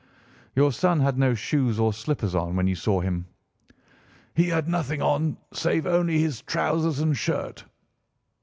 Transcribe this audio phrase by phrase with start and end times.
[0.55, 3.27] "Your son had no shoes or slippers on when you saw him?"
[4.33, 7.65] "He had nothing on save only his trousers and shirt."